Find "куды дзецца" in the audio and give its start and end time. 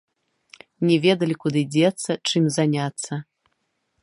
1.45-2.11